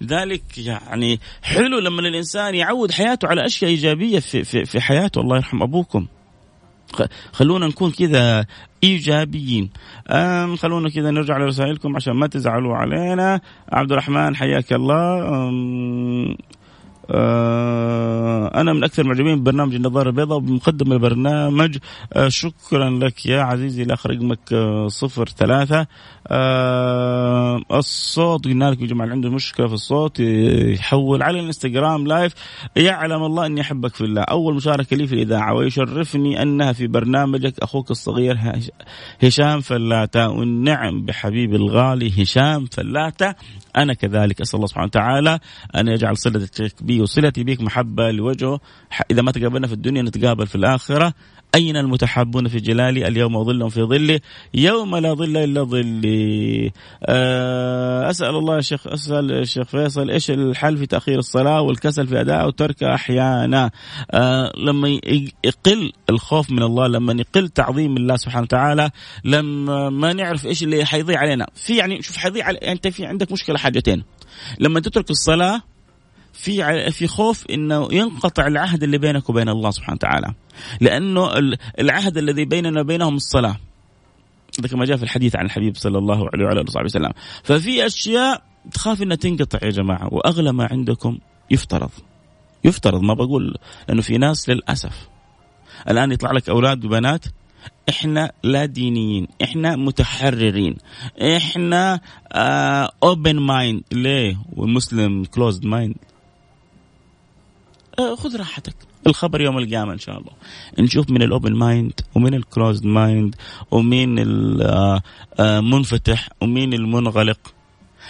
[0.00, 5.20] لذلك يعني حلو لما الإنسان يعود حياته على أشياء إيجابية في في, في حياته.
[5.20, 6.06] الله يرحم أبوكم.
[7.32, 8.46] خلونا نكون كذا
[8.84, 9.70] إيجابيين.
[10.10, 13.40] أم خلونا كذا نرجع لرسائلكم عشان ما تزعلوا علينا.
[13.72, 15.24] عبد الرحمن حياك الله.
[17.10, 21.78] آه، أنا من أكثر معجبين ببرنامج النظارة البيضاء بمقدم البرنامج.
[22.12, 25.86] آه، شكرا لك يا عزيزي الأخ رقمك آه، صفر ثلاثة.
[27.72, 32.34] الصوت قلنا لك يا جماعة عنده مشكلة في الصوت يحول على الإنستغرام لايف.
[32.76, 34.22] يعلم الله أني أحبك في الله.
[34.22, 37.58] أول مشاركة لي في الإذاعة ويشرفني أنها في برنامجك.
[37.58, 38.38] أخوك الصغير
[39.22, 43.34] هشام فلاتة والنعم بحبيبي الغالي هشام فلاتة.
[43.76, 45.38] أنا كذلك أسأل الله سبحانه وتعالى
[45.76, 48.60] أن يجعل صلتك وصلتي بك محبة لوجهه.
[49.10, 51.14] إذا ما تقابلنا في الدنيا نتقابل في الآخرة.
[51.54, 54.20] أين المتحابون في جلالي؟ اليوم أظلهم في ظلي.
[54.54, 56.72] يوم لا ظل إلا ظلي.
[57.02, 62.20] آه، أسأل الله يا شيخ أسأل الشيخ فيصل إيش الحل في تأخير الصلاة والكسل في
[62.20, 63.70] أداء وتركها أحيانا؟
[64.10, 64.88] آه، لما
[65.44, 68.90] يقل الخوف من الله لما يقل تعظيم الله سبحانه وتعالى
[69.24, 71.46] لما ما نعرف إيش اللي حيضيع علينا.
[71.54, 74.02] في يعني شوف حيضيع علي أنت في عندك مشكلة حاجتين.
[74.60, 75.62] لما تترك الصلاة
[76.38, 80.34] في في خوف إنه ينقطع العهد اللي بينك وبين الله سبحانه وتعالى.
[80.80, 81.30] لأنه
[81.78, 83.56] العهد الذي بيننا وبينهم الصلاة.
[84.70, 87.12] كما جاء في الحديث عن الحبيب صلى الله عليه وعلى آله وصحبه وسلم.
[87.42, 91.18] ففي أشياء تخاف إنها تنقطع يا جماعة وأغلى ما عندكم
[91.50, 91.90] يفترض.
[92.64, 93.54] يفترض ما بقول
[93.88, 95.08] لأنه في ناس للأسف.
[95.88, 97.24] الآن يطلع لك أولاد وبنات
[97.88, 100.76] إحنا لا دينيين إحنا متحررين
[101.36, 102.00] إحنا
[103.02, 106.17] open uh, mind ليه؟ والمسلم closed mind آه،
[107.98, 108.74] خذ راحتك.
[109.06, 110.32] الخبر يوم القيامة إن شاء الله.
[110.78, 113.34] نشوف من ال open mind ومن ال closed mind
[113.70, 114.16] ومين
[115.40, 117.38] المنفتح آه، آه، ومين المنغلق.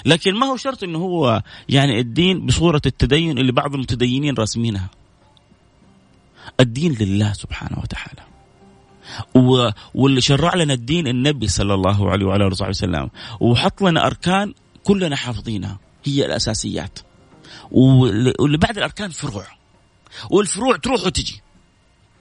[0.07, 4.89] لكن ما هو شرط إنه هو يعني الدين بصورة التدين اللي بعض المتدينين راسمينها.
[6.61, 8.23] الدين لله سبحانه وتعالى.
[9.95, 13.11] واللي شرع لنا الدين النبي صلى الله عليه وعلى آله وصحبه وسلم.
[13.41, 15.79] وحط لنا أركان كلنا حافظينها.
[16.05, 16.99] هي الأساسيات.
[17.71, 19.58] واللي بعد الأركان فروع
[20.31, 21.43] والفروع تروح وتجي.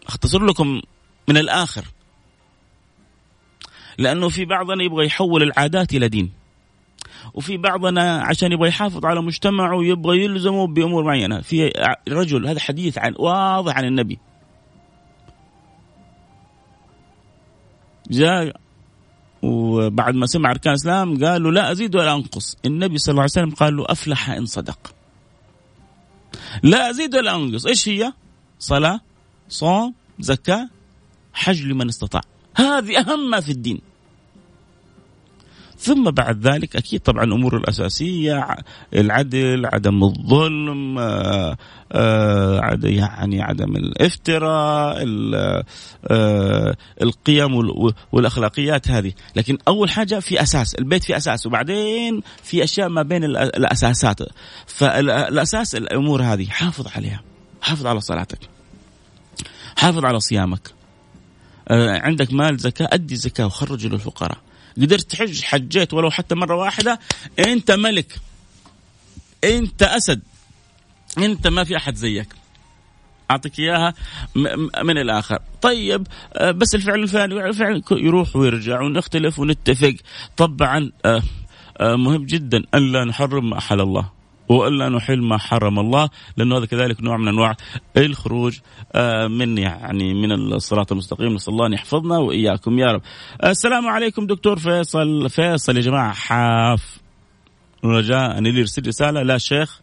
[0.07, 0.81] أختصر لكم
[1.29, 1.85] من الآخر.
[3.97, 6.31] لأنه في بعضنا يبغى يحول العادات إلى دين.
[7.33, 11.41] وفي بعضنا عشان يبغى يحافظ على مجتمعه يبغى يلزمه بأمور معينة.
[11.41, 11.71] في
[12.09, 14.19] رجل هذا حديث عن واضح عن النبي.
[18.11, 18.55] جاء
[19.41, 22.57] وبعد ما سمع أركان الإسلام قال له لا أزيد ولا أنقص.
[22.65, 24.96] النبي صلى الله عليه وسلم قال له أفلح إن صدق.
[26.63, 27.65] لا أزيد ولا أنقص.
[27.65, 28.13] إيش هي؟
[28.59, 28.99] صلاة
[29.49, 30.69] صوم زكاة
[31.33, 32.21] حج لمن استطاع.
[32.55, 33.81] هذه أهم ما في الدين.
[35.79, 38.47] ثم بعد ذلك أكيد طبعا الأمور الأساسية
[38.93, 41.57] العدل عدم الظلم آه،
[41.91, 45.05] آه، يعني عدم الافتراء
[46.07, 47.51] آه، القيم
[48.11, 49.13] والأخلاقيات هذه.
[49.35, 54.19] لكن أول حاجة في أساس البيت في أساس وبعدين في أشياء ما بين الأساسات.
[54.65, 57.21] فالأساس الأمور هذه حافظ عليها
[57.61, 58.39] حافظ على صلاتك
[59.77, 60.77] حافظ على صيامك.
[61.71, 64.37] عندك مال زكاة أدي زكاة وخرجه للفقراء.
[64.81, 66.99] قدرت تحج حجيت ولو حتى مرة واحدة.
[67.39, 68.19] أنت ملك.
[69.43, 70.21] أنت أسد.
[71.17, 72.27] أنت ما في أحد زيك.
[73.31, 73.93] أعطيك إياها
[74.83, 75.39] من الآخر.
[75.61, 79.95] طيب آه، بس الفعل الفلاني فعل يروح ويرجع ونختلف ونتفق.
[80.37, 81.23] طبعا آه،
[81.77, 84.16] آه، مهم جدا الا نحرم ما أحل الله.
[84.49, 87.55] وإلا نحل ما حرم الله لأنه هذا كذلك نوع من أنواع
[87.97, 88.59] الخروج
[88.95, 91.33] آه، من يعني من الصراط المستقيم.
[91.33, 92.79] نسأل الله أن يحفظنا وإياكم.
[92.79, 93.01] يا رب.
[93.45, 95.29] السلام عليكم دكتور فيصل.
[95.29, 96.97] فيصل يا جماعة حاف.
[97.85, 99.23] رجاء أن اللي يرسل رسالة.
[99.23, 99.81] لا شيخ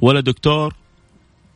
[0.00, 0.81] ولا دكتور.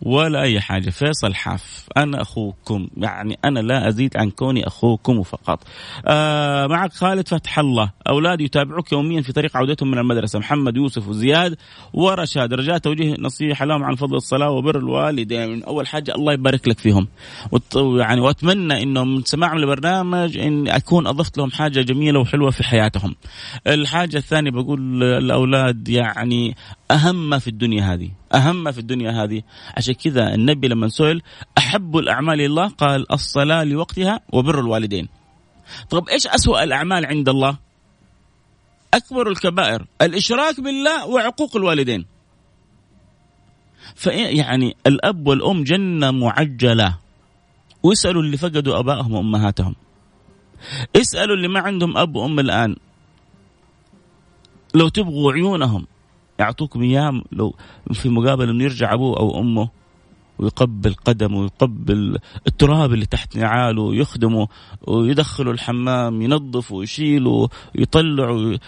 [0.03, 0.91] ولا أي حاجة.
[0.91, 5.65] فيصل حاف أنا أخوكم يعني أنا لا أزيد عن كوني أخوكم فقط.
[6.07, 7.93] آه معك خالد فتح الله.
[8.09, 10.39] اولادي يتابعوك يوميا في طريق عودتهم من المدرسة.
[10.39, 11.57] محمد يوسف وزياد
[11.93, 12.55] ورشاد.
[12.55, 15.63] رجاء توجيه نصيحة لهم عن فضل الصلاة وبر الوالدين.
[15.63, 17.09] أول حاجة الله يبارك لك فيهم.
[17.99, 23.15] يعني وأتمنى انه من سماعهم للبرنامج إن أكون أضفت لهم حاجة جميلة وحلوة في حياتهم.
[23.67, 26.57] الحاجة الثانية بقول الاولاد يعني
[26.91, 29.43] أهم ما في الدنيا هذه أهم ما في الدنيا هذه.
[29.77, 31.23] عشان كذا النبي لما سئل
[31.59, 35.09] أحب الأعمال إلى الله قال الصلاة لوقتها وبر الوالدين.
[35.91, 37.59] طب إيش أسوأ الأعمال عند الله؟
[38.95, 42.07] أكبر الكبائر الإشراك بالله وعقوق الوالدين.
[43.95, 46.99] فيعني الأب والأم جنة معجلة.
[47.83, 49.75] واسألوا اللي فقدوا ابائهم وأمهاتهم.
[50.97, 52.77] اسألوا اللي ما عندهم أب وأم الآن.
[54.75, 55.87] لو تبغوا عيونهم.
[56.39, 57.55] يعطوكم اياه لو
[57.93, 59.69] في مقابل إنه يرجع أبوه أو أمه
[60.39, 64.49] ويقبل قدمه ويقبل التراب اللي تحت نعاله ويخدمه
[64.87, 68.59] ويدخله الحمام ينظفه ويشيله يطلعه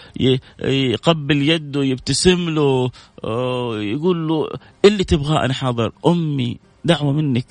[0.59, 2.91] يقبل يده يبتسم له
[3.81, 4.47] يقول له
[4.85, 7.45] اللي تبغاه أنا حاضر أمي دعوة منك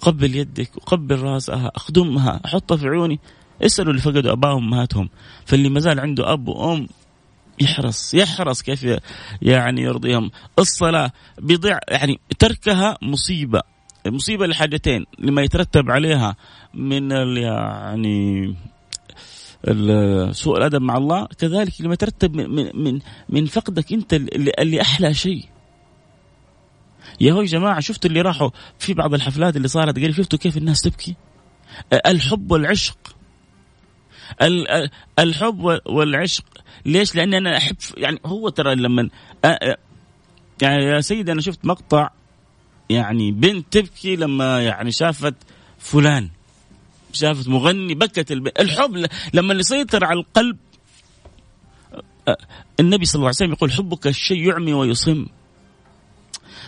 [0.00, 3.20] قبل يدك وقبل رأسها أخدمها أحطها في عيوني
[3.62, 5.08] اسألوا اللي فقدوا ابائهم وأمهاتهم
[5.44, 6.88] فاللي ما زال عنده أب وأم
[7.60, 8.86] يحرص يحرص كيف
[9.42, 10.30] يعني يرضيهم.
[10.58, 13.62] الصلاة بيضيع يعني تركها مصيبة
[14.06, 16.36] مصيبة لحاجتين لما يترتب عليها
[16.74, 18.54] من يعني
[20.32, 25.14] سوء الأدب مع الله كذلك لما يترتب من من من فقدك أنت اللي, اللي أحلى
[25.14, 25.44] شيء.
[27.20, 30.56] يا هو يا جماعة شفتوا اللي راحوا في بعض الحفلات اللي صارت؟ قريب شفتوا كيف
[30.56, 31.14] الناس تبكي؟
[32.06, 33.15] الحب والعشق.
[35.18, 36.44] الحب والعشق.
[36.86, 39.08] ليش؟ لأن أنا أحب يعني هو ترى لما
[40.62, 42.10] يعني يا سيدي أنا شفت مقطع
[42.90, 45.34] يعني بنت تبكي لما يعني شافت
[45.78, 46.28] فلان
[47.12, 50.56] شافت مغني بكت البنت الحب لما يسيطر على القلب
[52.80, 55.26] النبي صلى الله عليه وسلم يقول حبك الشيء يعمي ويصم.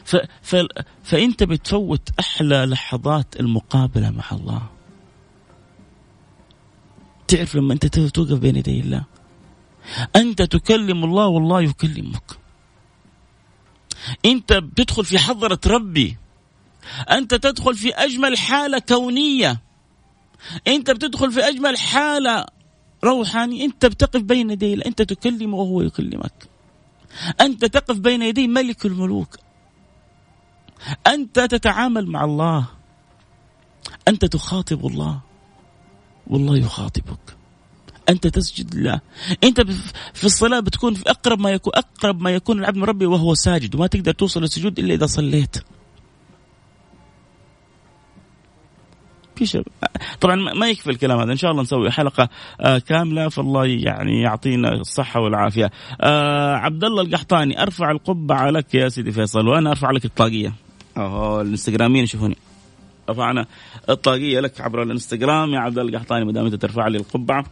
[0.05, 0.57] ف ف
[1.05, 4.63] فإنت بتفوت أحلى لحظات المقابلة مع الله.
[7.29, 9.05] تعرف لما انت توقف بين يدي الله.
[10.17, 12.39] أنت تكلم الله والله يكلمك.
[14.25, 16.17] انت بتدخل في حضرة ربي.
[17.11, 19.61] انت تدخل في أجمل حالة كونية.
[20.69, 22.47] انت بتدخل في أجمل حالة
[23.05, 26.49] روحاني انت بتقف بين يدي انت تكلمه وهو يكلمك.
[27.41, 29.37] انت تقف بين يدي ملك الملوك.
[31.07, 32.67] انت تتعامل مع الله.
[34.09, 35.28] انت تخاطب الله.
[36.29, 37.37] والله يخاطبك.
[38.09, 39.01] أنت تسجد لله.
[39.45, 39.61] أنت
[40.15, 43.75] في الصلاة بتكون في أقرب ما يكون أقرب ما يكون العبد من ربي وهو ساجد
[43.75, 45.57] وما تقدر توصل للسجود إلا إذا صليت.
[50.21, 51.33] طبعا ما يكفي الكلام هذا.
[51.33, 52.29] إن شاء الله نسوي حلقة
[52.61, 53.29] آه كاملة.
[53.29, 55.71] فالله يعني يعطينا الصحة والعافية.
[56.01, 60.53] آه عبد الله القحطاني أرفع القبعة لك يا سيدي فيصل وأنا أرفع لك الطاقية.
[60.97, 62.37] اهو الإنستغراميين يشوفوني.
[63.11, 63.47] رفعنا
[63.91, 65.55] الطاقية لك عبر الإنستغرام.
[65.55, 67.45] يا عبد القحطاني ما دام انت ترفع لي القبعة.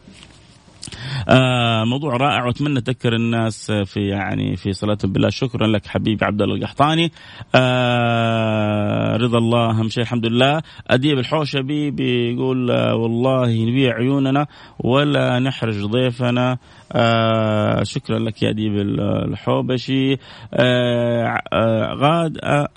[1.29, 5.29] آه موضوع رائع وأتمنى تذكر الناس في يعني في صلاه بالله.
[5.31, 7.13] شكرا لك حبيبي عبد الله القحطاني.
[7.55, 10.63] آه رضا الله أهم شيء الحمد لله.
[10.89, 14.47] أديب الحوشبي بيقول آه والله نبيع عيوننا
[14.79, 16.59] ولا نحرج ضيفنا.
[16.93, 20.13] آه شكرا لك يا أديب الحوبشي.
[20.55, 22.69] آه آه غاد آه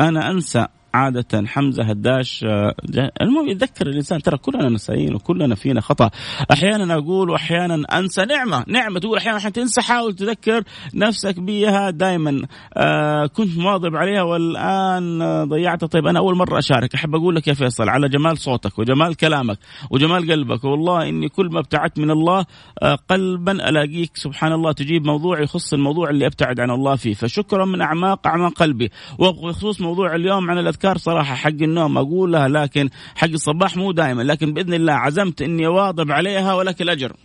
[0.00, 0.66] أنا أنسى
[0.96, 2.74] عادة حمزة هداش آه،
[3.22, 6.10] المهم يتذكر الإنسان ترى كلنا نسائين وكلنا فينا خطأ.
[6.52, 8.64] أحيانا أقول وأحيانا أنسى نعمة.
[8.68, 10.62] نعمة تقول أحيانا أحيانا تنسى حاول تذكر
[10.94, 12.42] نفسك بها دائما
[12.76, 15.18] آه كنت مواظب عليها والآن
[15.48, 15.86] ضيعتها.
[15.86, 16.94] طيب أنا أول مرة أشارك.
[16.94, 19.58] أحب أقول لك يا فيصل على جمال صوتك وجمال كلامك
[19.90, 20.64] وجمال قلبك.
[20.64, 22.44] والله إني كل ما ابتعدت من الله
[22.82, 24.10] آه قلبا ألاقيك.
[24.14, 27.14] سبحان الله تجيب موضوع يخص الموضوع اللي أبتعد عن الله فيه.
[27.14, 28.90] فشكرا من أعماق أعماق قلبي.
[29.18, 34.22] وبخصوص موضوع اليوم عن الأذكار الاذكار صراحة حق النوم اقولها لكن حق الصباح مو دائما
[34.22, 37.16] لكن بإذن الله عزمت إني أواظب عليها ولك الأجر.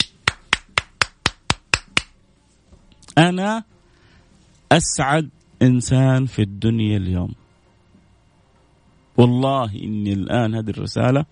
[3.18, 3.64] أنا
[4.72, 5.30] أسعد
[5.62, 7.34] إنسان في الدنيا اليوم.
[9.18, 11.26] والله إني الآن هذه الرسالة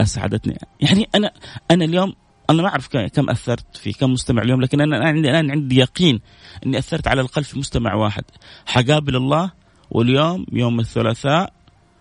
[0.00, 1.32] أسعدتني يعني أنا
[1.70, 2.14] أنا اليوم
[2.50, 6.20] أنا ما أعرف كم أثرت في كم مستمع اليوم لكن أنا عندي الان عندي يقين
[6.66, 8.24] إني أثرت على الاقل في مستمع واحد
[8.66, 9.52] حقابل الله
[9.90, 11.52] واليوم يوم الثلاثاء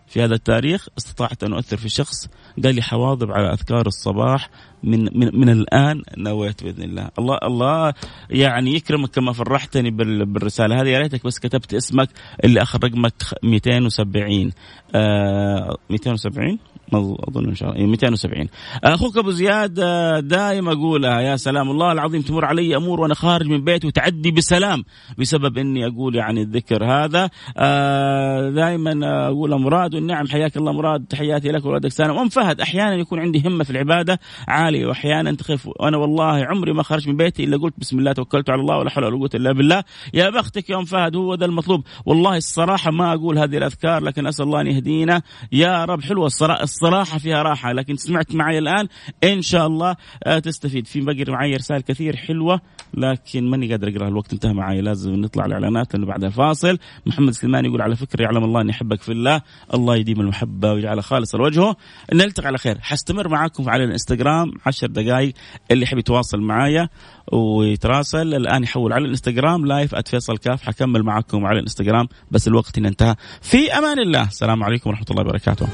[0.07, 2.29] في هذا التاريخ استطعت أن أؤثر في شخص
[2.63, 4.49] قال لي حواظب على أذكار الصباح
[4.83, 7.93] من من من الآن نويت بإذن الله، الله الله
[8.29, 9.91] يعني يكرمك كما فرحتني
[10.25, 10.87] بالرسالة هذه.
[10.87, 12.09] يا ريتك بس كتبت اسمك
[12.43, 13.13] اللي اخر رقمك
[13.43, 14.51] 270
[14.95, 16.59] آه 270
[16.93, 17.85] أظن إن شاء الله.
[17.85, 18.49] 270 إيه،
[18.83, 23.47] أخوك أبو زياد آه، دائما اقولها يا سلام الله العظيم تمر علي أمور وأنا خارج
[23.47, 24.83] من بيتي وتعدي بسلام
[25.17, 27.29] بسبب إني أقول يعني الذكر هذا.
[27.57, 32.95] آه، دائما أقول مراد والنعم حياك الله مراد تحياتي لك وولدك سالم أم فهد أحيانا
[32.95, 35.67] يكون عندي همة في العبادة عالية واحيانا تخف.
[35.67, 38.89] وأنا والله عمري ما خرجت من بيتي إلا قلت بسم الله توكلت على الله ولا
[38.89, 39.83] حول ولا قوة إلا بالله.
[40.13, 41.83] يا بختك يا أم فهد هو ذا المطلوب.
[42.05, 45.21] والله الصراحة ما أقول هذه الأذكار لكن أسأل الله أن يهدينا.
[45.51, 48.87] يا رب حلوة الصراحة الصراحة فيها راحة لكن سمعت معي الآن
[49.23, 50.87] إن شاء الله آه، تستفيد.
[50.87, 52.61] في بقي معي رسائل كثير حلوة.
[52.97, 57.65] لكن ماني قادر اقراها الوقت انتهى معي لازم نطلع الإعلانات لأنه بعدها فاصل محمد سليمان
[57.65, 59.41] يقول على فكرة يعلم الله أني أحبك في الله.
[59.73, 61.75] الله يديم المحبة ويجعلها خالصه لوجهه
[62.13, 62.77] نلتقي على خير.
[62.81, 65.33] حستمر معاكم على الإنستغرام عشر دقائق
[65.71, 66.89] اللي يحب يتواصل معايا
[67.31, 68.33] ويتراسل.
[68.33, 70.63] الآن يحول على الإنستغرام live @فيصل كاف.
[70.63, 72.07] حكمل معكم على الإنستغرام.
[72.31, 73.15] بس الوقت انتهى.
[73.41, 74.23] في أمان الله.
[74.23, 75.67] السلام عليكم ورحمة الله وبركاته.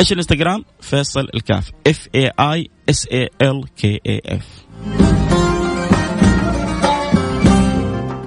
[0.00, 1.70] إيش الإنستغرام؟ فيصل الكاف.
[1.86, 5.19] F A I S A L K A F